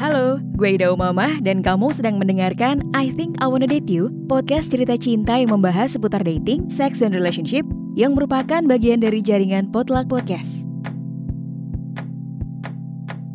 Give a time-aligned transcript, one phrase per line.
[0.00, 4.72] Halo, gue Ida Umamah dan kamu sedang mendengarkan I Think I Wanna Date You, podcast
[4.72, 7.68] cerita cinta yang membahas seputar dating, seks, dan relationship
[8.00, 10.64] yang merupakan bagian dari jaringan Potluck Podcast.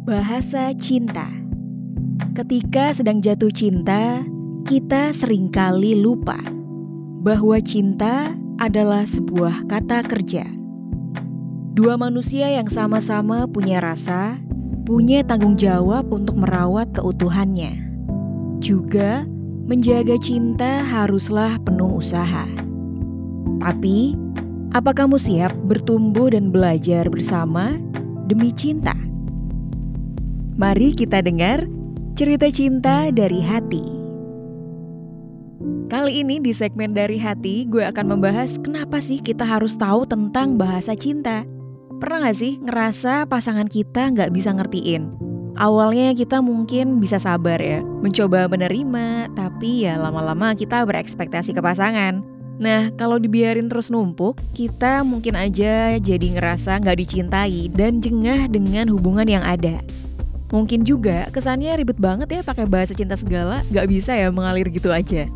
[0.09, 1.29] Bahasa Cinta
[2.33, 4.25] Ketika sedang jatuh cinta,
[4.65, 6.41] kita sering kali lupa
[7.21, 10.49] bahwa cinta adalah sebuah kata kerja.
[11.77, 14.41] Dua manusia yang sama-sama punya rasa,
[14.85, 17.73] punya tanggung jawab untuk merawat keutuhannya.
[18.61, 19.25] Juga,
[19.65, 22.45] menjaga cinta haruslah penuh usaha.
[23.59, 24.13] Tapi,
[24.77, 27.81] apa kamu siap bertumbuh dan belajar bersama
[28.29, 28.93] demi cinta?
[30.55, 31.65] Mari kita dengar
[32.13, 33.83] cerita cinta dari hati.
[35.89, 40.57] Kali ini di segmen dari hati, gue akan membahas kenapa sih kita harus tahu tentang
[40.61, 41.45] bahasa cinta.
[41.95, 45.15] Pernah gak sih ngerasa pasangan kita nggak bisa ngertiin?
[45.55, 52.19] Awalnya kita mungkin bisa sabar ya, mencoba menerima, tapi ya lama-lama kita berekspektasi ke pasangan.
[52.59, 58.91] Nah, kalau dibiarin terus numpuk, kita mungkin aja jadi ngerasa nggak dicintai dan jengah dengan
[58.91, 59.79] hubungan yang ada.
[60.51, 64.91] Mungkin juga kesannya ribet banget ya pakai bahasa cinta segala, nggak bisa ya mengalir gitu
[64.91, 65.31] aja.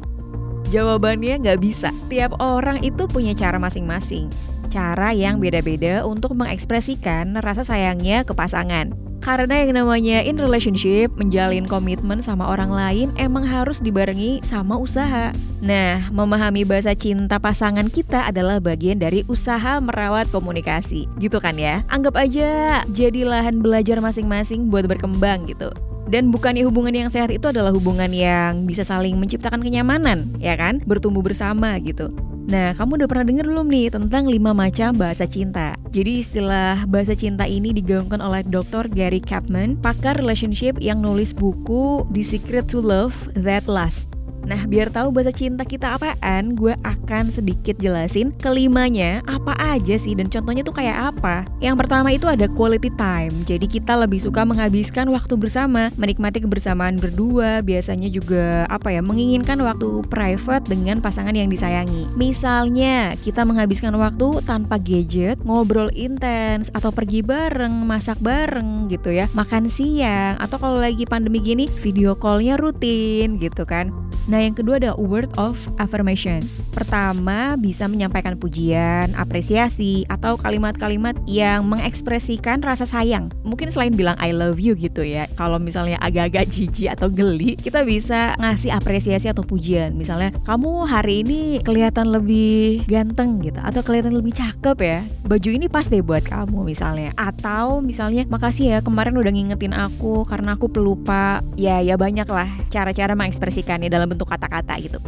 [0.67, 1.95] Jawabannya nggak bisa.
[2.11, 4.27] Tiap orang itu punya cara masing-masing
[4.69, 8.93] cara yang beda-beda untuk mengekspresikan rasa sayangnya ke pasangan.
[9.19, 15.35] Karena yang namanya in relationship, menjalin komitmen sama orang lain emang harus dibarengi sama usaha.
[15.59, 21.11] Nah, memahami bahasa cinta pasangan kita adalah bagian dari usaha merawat komunikasi.
[21.19, 21.83] Gitu kan ya?
[21.91, 25.67] Anggap aja jadi lahan belajar masing-masing buat berkembang gitu.
[26.09, 30.81] Dan bukannya hubungan yang sehat itu adalah hubungan yang bisa saling menciptakan kenyamanan, ya kan?
[30.81, 32.09] Bertumbuh bersama gitu.
[32.49, 35.77] Nah, kamu udah pernah dengar belum nih tentang 5 macam bahasa cinta?
[35.93, 38.89] Jadi istilah bahasa cinta ini digaungkan oleh Dr.
[38.89, 44.18] Gary Chapman, pakar relationship yang nulis buku The Secret to Love That Lasts.
[44.49, 50.17] Nah, biar tahu bahasa cinta kita apaan, gue akan sedikit jelasin kelimanya apa aja sih
[50.17, 51.45] dan contohnya tuh kayak apa.
[51.61, 53.45] Yang pertama itu ada quality time.
[53.45, 59.61] Jadi kita lebih suka menghabiskan waktu bersama, menikmati kebersamaan berdua, biasanya juga apa ya, menginginkan
[59.61, 62.09] waktu private dengan pasangan yang disayangi.
[62.17, 69.29] Misalnya, kita menghabiskan waktu tanpa gadget, ngobrol intens atau pergi bareng, masak bareng gitu ya,
[69.37, 74.08] makan siang atau kalau lagi pandemi gini, video callnya rutin gitu kan.
[74.29, 76.45] Nah, yang kedua ada word of affirmation.
[76.69, 83.33] Pertama, bisa menyampaikan pujian, apresiasi, atau kalimat-kalimat yang mengekspresikan rasa sayang.
[83.41, 85.25] Mungkin selain bilang I love you gitu ya.
[85.33, 89.97] Kalau misalnya agak-agak jijik atau geli, kita bisa ngasih apresiasi atau pujian.
[89.97, 94.99] Misalnya, kamu hari ini kelihatan lebih ganteng gitu atau kelihatan lebih cakep ya.
[95.25, 97.17] Baju ini pas deh buat kamu misalnya.
[97.17, 101.41] Atau misalnya, makasih ya kemarin udah ngingetin aku karena aku pelupa.
[101.57, 104.99] Ya, ya banyak lah cara-cara mengekspresikannya dalam bentuk kata-kata gitu.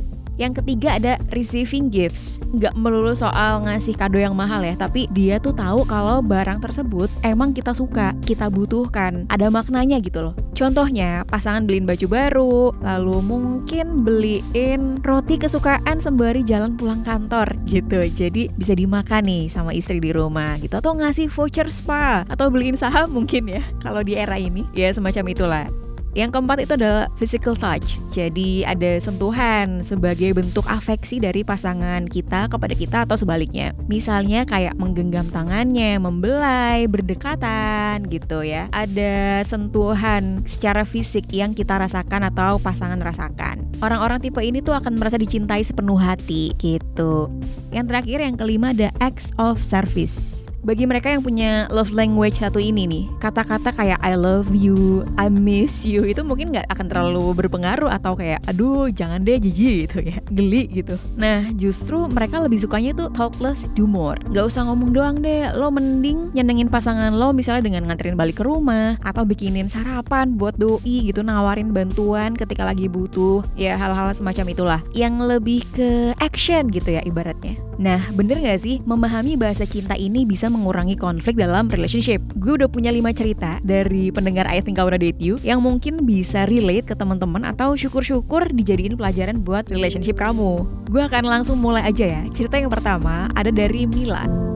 [0.41, 2.41] Yang ketiga ada receiving gifts.
[2.55, 7.13] Nggak melulu soal ngasih kado yang mahal ya, tapi dia tuh tahu kalau barang tersebut
[7.21, 10.33] emang kita suka, kita butuhkan, ada maknanya gitu loh.
[10.57, 18.09] Contohnya, pasangan beliin baju baru, lalu mungkin beliin roti kesukaan sembari jalan pulang kantor gitu.
[18.09, 22.73] Jadi bisa dimakan nih sama istri di rumah gitu atau ngasih voucher spa atau beliin
[22.73, 24.65] saham mungkin ya kalau di era ini.
[24.73, 25.65] Ya semacam itulah.
[26.11, 27.99] Yang keempat itu adalah physical touch.
[28.11, 33.71] Jadi ada sentuhan sebagai bentuk afeksi dari pasangan kita kepada kita atau sebaliknya.
[33.87, 38.67] Misalnya kayak menggenggam tangannya, membelai, berdekatan gitu ya.
[38.75, 43.63] Ada sentuhan secara fisik yang kita rasakan atau pasangan rasakan.
[43.79, 47.31] Orang-orang tipe ini tuh akan merasa dicintai sepenuh hati gitu.
[47.71, 52.61] Yang terakhir yang kelima ada acts of service bagi mereka yang punya love language satu
[52.61, 57.33] ini nih, kata-kata kayak I love you, I miss you itu mungkin nggak akan terlalu
[57.33, 61.01] berpengaruh atau kayak aduh jangan deh jijik gitu ya, geli gitu.
[61.17, 64.21] Nah justru mereka lebih sukanya tuh talk less, do more.
[64.29, 68.43] Gak usah ngomong doang deh, lo mending nyenengin pasangan lo misalnya dengan nganterin balik ke
[68.45, 74.45] rumah atau bikinin sarapan buat doi gitu, nawarin bantuan ketika lagi butuh, ya hal-hal semacam
[74.53, 74.79] itulah.
[74.93, 75.89] Yang lebih ke
[76.21, 77.57] action gitu ya ibaratnya.
[77.81, 82.19] Nah bener gak sih memahami bahasa cinta ini bisa mengurangi konflik dalam relationship.
[82.35, 86.03] Gue udah punya 5 cerita dari pendengar I Think I Wanna Date You yang mungkin
[86.03, 90.67] bisa relate ke teman-teman atau syukur-syukur dijadiin pelajaran buat relationship kamu.
[90.91, 92.21] Gue akan langsung mulai aja ya.
[92.35, 94.50] Cerita yang pertama ada dari Mila.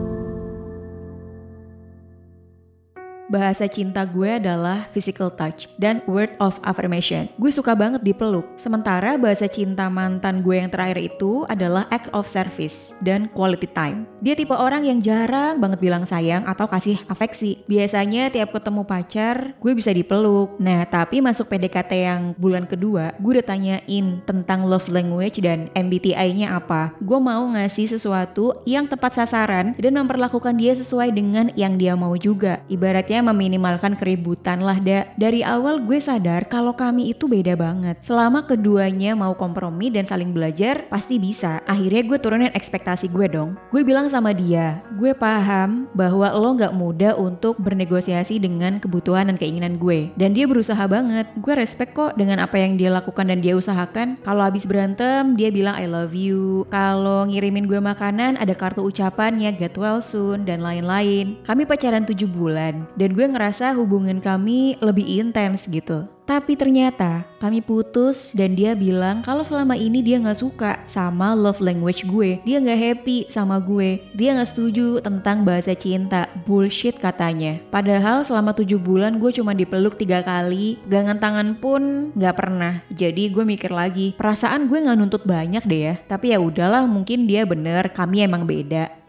[3.35, 7.27] Bahasa cinta gue adalah physical touch dan word of affirmation.
[7.35, 8.47] Gue suka banget dipeluk.
[8.55, 14.07] Sementara bahasa cinta mantan gue yang terakhir itu adalah act of service dan quality time.
[14.23, 17.59] Dia tipe orang yang jarang banget bilang sayang atau kasih afeksi.
[17.67, 20.55] Biasanya tiap ketemu pacar, gue bisa dipeluk.
[20.55, 26.55] Nah, tapi masuk PDKT yang bulan kedua, gue udah tanyain tentang love language dan MBTI-nya
[26.55, 26.95] apa.
[27.03, 32.13] Gue mau ngasih sesuatu yang tepat sasaran dan memperlakukan dia sesuai dengan yang dia mau
[32.15, 32.61] juga.
[32.69, 35.09] Ibaratnya meminimalkan keributan lah da.
[35.17, 37.97] Dari awal gue sadar kalau kami itu beda banget.
[38.05, 41.65] Selama keduanya mau kompromi dan saling belajar, pasti bisa.
[41.65, 43.57] Akhirnya gue turunin ekspektasi gue dong.
[43.73, 49.37] Gue bilang sama dia, gue paham bahwa lo gak mudah untuk bernegosiasi dengan kebutuhan dan
[49.41, 50.13] keinginan gue.
[50.15, 51.27] Dan dia berusaha banget.
[51.41, 54.21] Gue respect kok dengan apa yang dia lakukan dan dia usahakan.
[54.21, 56.69] Kalau habis berantem, dia bilang I love you.
[56.69, 61.39] Kalau ngirimin gue makanan, ada kartu ucapannya get well soon dan lain-lain.
[61.43, 66.07] Kami pacaran 7 bulan dan gue ngerasa hubungan kami lebih intens gitu.
[66.25, 71.61] Tapi ternyata kami putus dan dia bilang kalau selama ini dia gak suka sama love
[71.61, 72.41] language gue.
[72.41, 74.01] Dia gak happy sama gue.
[74.17, 76.25] Dia gak setuju tentang bahasa cinta.
[76.49, 77.61] Bullshit katanya.
[77.69, 80.81] Padahal selama tujuh bulan gue cuma dipeluk tiga kali.
[80.89, 82.81] Gangan tangan pun gak pernah.
[82.89, 84.17] Jadi gue mikir lagi.
[84.17, 85.95] Perasaan gue gak nuntut banyak deh ya.
[86.09, 87.93] Tapi ya udahlah mungkin dia bener.
[87.93, 89.04] Kami emang beda.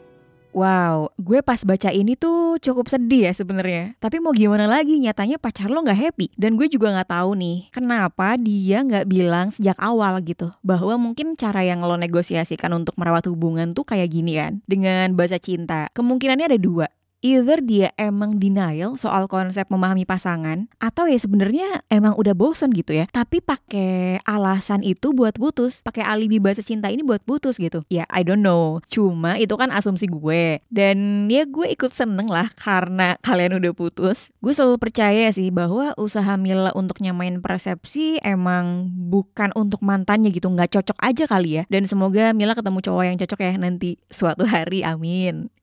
[0.56, 3.92] Wow, gue pas baca ini tuh cukup sedih ya sebenarnya.
[4.00, 6.32] Tapi mau gimana lagi, nyatanya pacar lo nggak happy.
[6.32, 11.36] Dan gue juga nggak tahu nih, kenapa dia nggak bilang sejak awal gitu, bahwa mungkin
[11.36, 15.92] cara yang lo negosiasikan untuk merawat hubungan tuh kayak gini kan, dengan bahasa cinta.
[15.92, 16.88] Kemungkinannya ada dua
[17.24, 22.92] either dia emang denial soal konsep memahami pasangan atau ya sebenarnya emang udah bosen gitu
[22.92, 23.08] ya.
[23.10, 27.82] Tapi pakai alasan itu buat putus pakai alibi bahasa cinta ini buat putus gitu.
[27.88, 28.80] Ya I don't know.
[28.88, 30.60] Cuma itu kan asumsi gue.
[30.68, 34.30] Dan ya gue ikut seneng lah karena kalian udah putus.
[34.40, 40.52] Gue selalu percaya sih bahwa usaha Mila untuk nyamain persepsi emang bukan untuk mantannya gitu.
[40.52, 41.62] Nggak cocok aja kali ya.
[41.72, 44.84] Dan semoga Mila ketemu cowok yang cocok ya nanti suatu hari.
[44.86, 45.55] Amin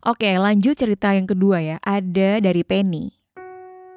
[0.00, 1.76] Oke, lanjut cerita yang kedua ya.
[1.84, 3.19] Ada dari Penny.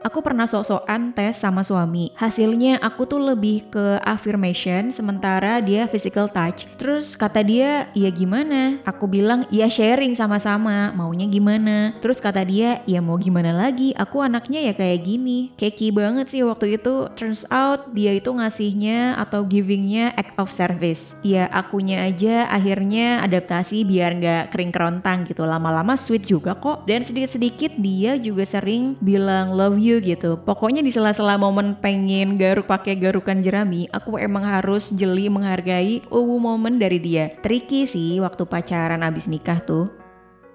[0.04, 2.12] Aku pernah sok-sokan tes sama suami.
[2.20, 6.68] Hasilnya aku tuh lebih ke affirmation sementara dia physical touch.
[6.76, 12.84] Terus kata dia, "Iya gimana?" Aku bilang, "Ya sharing sama-sama, maunya gimana?" Terus kata dia,
[12.84, 13.96] "Ya mau gimana lagi?
[13.96, 17.08] Aku anaknya ya kayak gini." Keki banget sih waktu itu.
[17.16, 21.16] Turns out dia itu ngasihnya atau givingnya act of service.
[21.24, 25.48] Ya akunya aja akhirnya adaptasi biar nggak kering kerontang gitu.
[25.48, 26.84] Lama-lama sweet juga kok.
[26.84, 30.42] Dan sedikit-sedikit dia juga sering bilang love you gitu.
[30.42, 36.42] Pokoknya di sela-sela momen pengen garuk pakai garukan jerami, aku emang harus jeli menghargai uwu
[36.42, 37.34] momen dari dia.
[37.42, 40.03] Tricky sih waktu pacaran abis nikah tuh.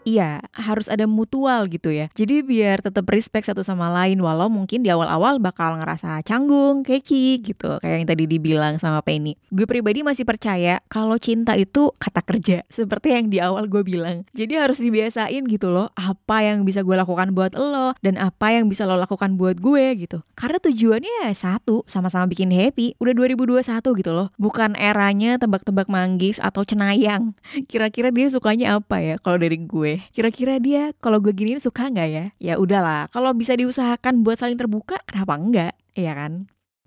[0.08, 2.08] Iya, harus ada mutual gitu ya.
[2.16, 7.44] Jadi biar tetap respect satu sama lain walau mungkin di awal-awal bakal ngerasa canggung, keki
[7.44, 7.76] gitu.
[7.84, 9.37] Kayak yang tadi dibilang sama Penny.
[9.52, 12.64] Gue pribadi masih percaya kalau cinta itu kata kerja.
[12.72, 14.25] Seperti yang di awal gue bilang.
[14.32, 15.93] Jadi harus dibiasain gitu loh.
[15.93, 20.08] Apa yang bisa gue lakukan buat lo dan apa yang bisa lo lakukan buat gue
[20.08, 20.25] gitu.
[20.40, 22.96] Karena tujuannya satu, sama-sama bikin happy.
[22.96, 23.61] Udah 2021
[24.00, 24.32] gitu loh.
[24.40, 27.37] Bukan eranya tebak-tebak manggis atau cenayang.
[27.70, 29.97] Kira-kira dia sukanya apa ya kalau dari gue?
[30.14, 32.24] Kira-kira dia kalau gue gini suka nggak ya?
[32.38, 35.72] Ya udahlah, kalau bisa diusahakan buat saling terbuka, kenapa enggak?
[35.98, 36.32] Iya kan?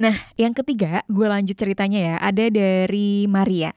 [0.01, 2.15] Nah, yang ketiga, gue lanjut ceritanya ya.
[2.17, 3.69] Ada dari Maria.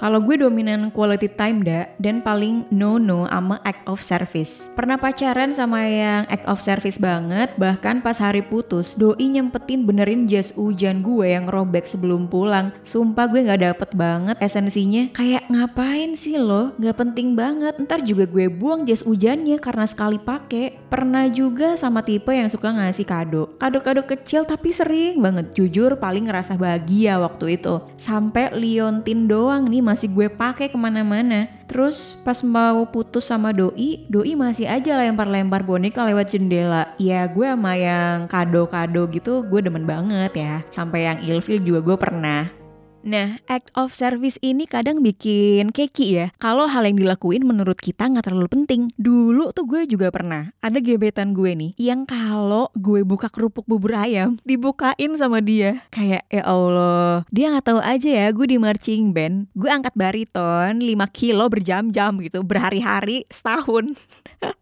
[0.00, 4.72] Kalau gue dominan quality time da dan paling no no ama act of service.
[4.72, 10.24] Pernah pacaran sama yang act of service banget, bahkan pas hari putus, doi nyempetin benerin
[10.24, 12.72] jas hujan gue yang robek sebelum pulang.
[12.80, 15.12] Sumpah gue nggak dapet banget esensinya.
[15.12, 16.72] Kayak ngapain sih lo?
[16.80, 17.76] Gak penting banget.
[17.76, 20.80] Ntar juga gue buang jas hujannya karena sekali pakai.
[20.88, 23.52] Pernah juga sama tipe yang suka ngasih kado.
[23.60, 25.52] Kado-kado kecil tapi sering banget.
[25.52, 27.84] Jujur paling ngerasa bahagia waktu itu.
[28.00, 31.50] Sampai liontin doang nih masih gue pakai ke mana-mana.
[31.66, 36.94] Terus pas mau putus sama doi, doi masih aja lempar-lempar boneka lewat jendela.
[36.94, 40.54] Ya gue sama yang kado-kado gitu gue demen banget ya.
[40.70, 42.59] Sampai yang ilfil juga gue pernah.
[43.00, 46.26] Nah, act of service ini kadang bikin keki ya.
[46.36, 48.92] Kalau hal yang dilakuin menurut kita nggak terlalu penting.
[49.00, 53.96] Dulu tuh gue juga pernah ada gebetan gue nih yang kalau gue buka kerupuk bubur
[53.96, 55.88] ayam dibukain sama dia.
[55.88, 59.48] Kayak ya Allah, dia nggak tahu aja ya gue di marching band.
[59.56, 63.96] Gue angkat bariton 5 kilo berjam-jam gitu, berhari-hari, setahun.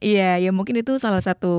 [0.00, 1.52] Iya, ya mungkin itu salah satu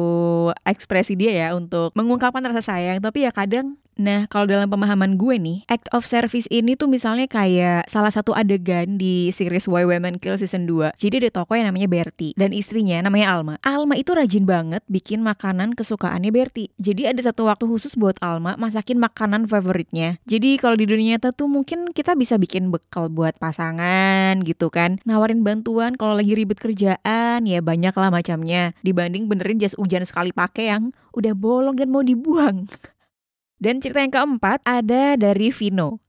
[0.65, 2.97] ekspresi dia ya untuk mengungkapkan rasa sayang.
[2.97, 7.27] Tapi ya kadang Nah, kalau dalam pemahaman gue nih, act of service ini tuh misalnya
[7.27, 10.95] kayak salah satu adegan di series Why Women Kill season 2.
[10.95, 13.55] Jadi ada toko yang namanya Bertie dan istrinya namanya Alma.
[13.61, 16.71] Alma itu rajin banget bikin makanan kesukaannya Bertie.
[16.79, 20.17] Jadi ada satu waktu khusus buat Alma masakin makanan favoritnya.
[20.23, 25.03] Jadi kalau di dunia nyata tuh mungkin kita bisa bikin bekal buat pasangan gitu kan.
[25.03, 28.71] Nawarin bantuan kalau lagi ribet kerjaan ya banyak lah macamnya.
[28.85, 32.65] Dibanding benerin jas hujan sekali pakai yang udah bolong dan mau dibuang.
[33.61, 36.01] Dan cerita yang keempat ada dari Vino.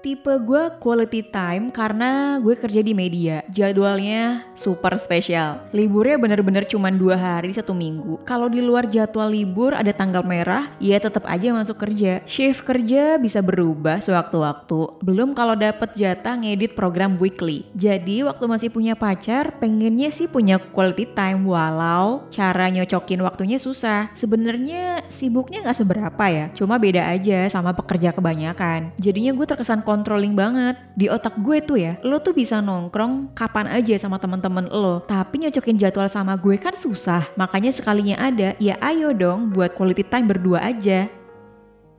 [0.00, 3.44] Tipe gue quality time karena gue kerja di media.
[3.52, 5.60] Jadwalnya super spesial.
[5.76, 8.16] Liburnya bener-bener cuma dua hari satu minggu.
[8.24, 12.24] Kalau di luar jadwal libur ada tanggal merah, ya tetap aja masuk kerja.
[12.24, 15.04] Shift kerja bisa berubah sewaktu-waktu.
[15.04, 17.68] Belum kalau dapet jatah ngedit program weekly.
[17.76, 24.08] Jadi waktu masih punya pacar, pengennya sih punya quality time walau cara nyocokin waktunya susah.
[24.16, 26.48] Sebenarnya sibuknya nggak seberapa ya.
[26.56, 28.96] Cuma beda aja sama pekerja kebanyakan.
[28.96, 30.78] Jadinya gue terkesan controlling banget.
[30.94, 35.02] Di otak gue tuh ya, lo tuh bisa nongkrong kapan aja sama temen-temen lo.
[35.02, 37.26] Tapi nyocokin jadwal sama gue kan susah.
[37.34, 41.10] Makanya sekalinya ada, ya ayo dong buat quality time berdua aja.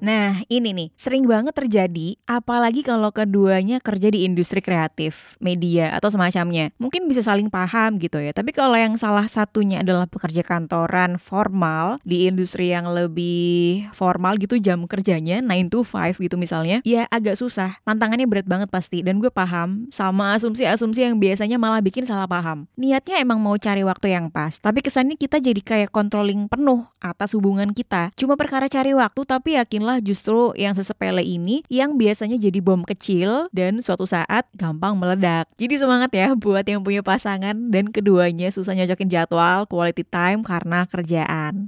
[0.02, 6.10] Nah, ini nih, sering banget terjadi, apalagi kalau keduanya kerja di industri kreatif, media, atau
[6.10, 6.74] semacamnya.
[6.82, 12.02] Mungkin bisa saling paham gitu ya, tapi kalau yang salah satunya adalah pekerja kantoran formal,
[12.02, 17.38] di industri yang lebih formal gitu jam kerjanya, 9 to 5 gitu misalnya, ya agak
[17.38, 17.78] susah.
[17.86, 22.66] Tantangannya berat banget pasti, dan gue paham sama asumsi-asumsi yang biasanya malah bikin salah paham.
[22.74, 27.38] Niatnya emang mau cari waktu yang pas, tapi kesannya kita jadi kayak controlling penuh atas
[27.38, 28.10] hubungan kita.
[28.18, 32.80] Cuma perkara cari waktu, tapi yakinlah malah justru yang sesepele ini yang biasanya jadi bom
[32.88, 35.52] kecil dan suatu saat gampang meledak.
[35.60, 40.88] Jadi semangat ya buat yang punya pasangan dan keduanya susah nyocokin jadwal quality time karena
[40.88, 41.68] kerjaan.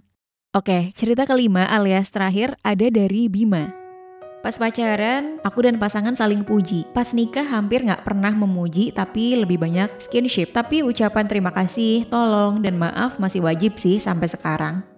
[0.56, 3.76] Oke, cerita kelima alias terakhir ada dari Bima.
[4.40, 6.88] Pas pacaran, aku dan pasangan saling puji.
[6.96, 10.56] Pas nikah hampir nggak pernah memuji, tapi lebih banyak skinship.
[10.56, 14.93] Tapi ucapan terima kasih, tolong, dan maaf masih wajib sih sampai sekarang.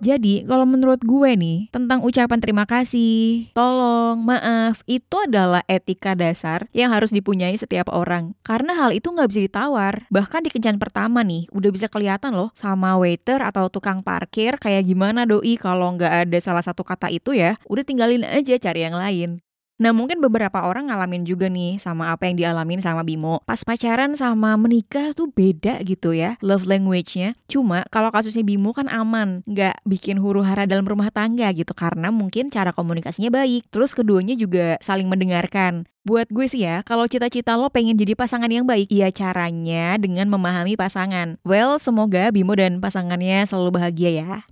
[0.00, 6.68] Jadi kalau menurut gue nih tentang ucapan terima kasih, tolong, maaf, itu adalah etika dasar
[6.76, 8.36] yang harus dipunyai setiap orang.
[8.44, 10.04] Karena hal itu nggak bisa ditawar.
[10.12, 14.84] Bahkan di kencan pertama nih udah bisa kelihatan loh sama waiter atau tukang parkir kayak
[14.84, 18.96] gimana doi kalau nggak ada salah satu kata itu ya, udah tinggalin aja cari yang
[18.96, 19.45] lain.
[19.76, 23.44] Nah mungkin beberapa orang ngalamin juga nih sama apa yang dialamin sama Bimo.
[23.44, 27.36] Pas pacaran sama menikah tuh beda gitu ya love language-nya.
[27.44, 32.08] Cuma kalau kasusnya Bimo kan aman, nggak bikin huru hara dalam rumah tangga gitu karena
[32.08, 33.68] mungkin cara komunikasinya baik.
[33.68, 35.84] Terus keduanya juga saling mendengarkan.
[36.06, 40.30] Buat gue sih ya, kalau cita-cita lo pengen jadi pasangan yang baik, ya caranya dengan
[40.30, 41.34] memahami pasangan.
[41.42, 44.46] Well, semoga Bimo dan pasangannya selalu bahagia ya.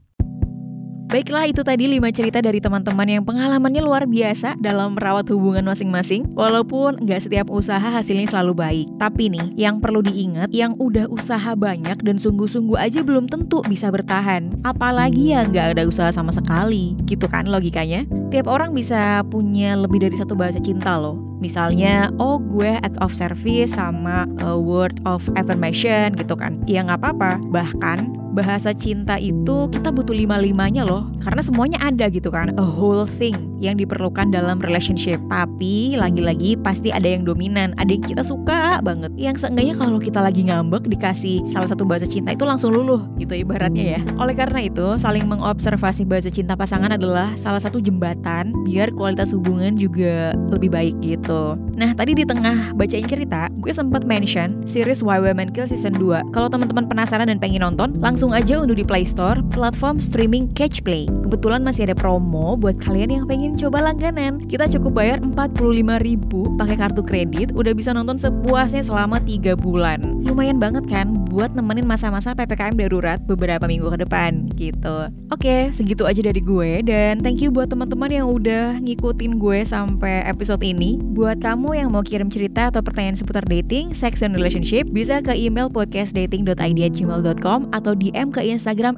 [1.15, 6.27] Baiklah itu tadi 5 cerita dari teman-teman yang pengalamannya luar biasa dalam merawat hubungan masing-masing.
[6.35, 8.87] Walaupun nggak setiap usaha hasilnya selalu baik.
[8.99, 13.95] Tapi nih yang perlu diingat yang udah usaha banyak dan sungguh-sungguh aja belum tentu bisa
[13.95, 14.59] bertahan.
[14.67, 16.99] Apalagi ya nggak ada usaha sama sekali.
[17.07, 18.11] Gitu kan logikanya?
[18.35, 21.15] Tiap orang bisa punya lebih dari satu bahasa cinta loh.
[21.39, 26.59] Misalnya, oh gue act of service sama a word of affirmation gitu kan.
[26.67, 27.39] Ya nggak apa-apa.
[27.55, 33.07] Bahkan bahasa cinta itu kita butuh lima-limanya loh karena semuanya ada gitu kan a whole
[33.07, 35.17] thing yang diperlukan dalam relationship.
[35.33, 37.73] Tapi lagi-lagi pasti ada yang dominan.
[37.81, 39.13] Ada yang kita suka banget.
[39.17, 43.33] Yang seenggaknya kalau kita lagi ngambek dikasih salah satu bahasa cinta itu langsung luluh gitu
[43.33, 44.01] ibaratnya ya.
[44.21, 49.75] Oleh karena itu saling mengobservasi bahasa cinta pasangan adalah salah satu jembatan biar kualitas hubungan
[49.81, 51.57] juga lebih baik gitu.
[51.75, 56.35] Nah tadi di tengah bacain cerita gue sempat mention series Why Women Kill season 2
[56.37, 60.85] kalau teman-teman penasaran dan pengen nonton langsung aja unduh di Play Store platform streaming Catch
[60.85, 61.09] Play.
[61.25, 64.45] Kebetulan masih ada promo buat kalian yang pengen coba langganan.
[64.45, 70.05] Kita cukup bayar 45 ribu pakai kartu kredit, udah bisa nonton sepuasnya selama 3 bulan.
[70.29, 75.11] Lumayan banget kan buat nemenin masa-masa PPKM darurat beberapa minggu ke depan gitu.
[75.35, 80.23] Oke, segitu aja dari gue dan thank you buat teman-teman yang udah ngikutin gue sampai
[80.31, 81.03] episode ini.
[81.03, 85.35] Buat kamu yang mau kirim cerita atau pertanyaan seputar dating, sex and relationship, bisa ke
[85.35, 88.95] email podcastdating.id@gmail.com atau DM ke Instagram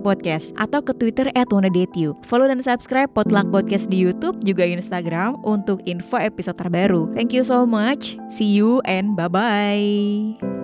[0.00, 2.16] podcast atau ke Twitter @wanadetyu.
[2.24, 7.12] Follow dan subscribe Potluck Podcast di YouTube juga Instagram untuk info episode terbaru.
[7.12, 8.16] Thank you so much.
[8.32, 10.57] See you and bye-bye.